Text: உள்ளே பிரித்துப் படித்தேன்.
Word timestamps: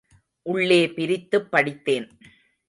உள்ளே 0.41 0.87
பிரித்துப் 0.87 1.51
படித்தேன். 1.51 2.07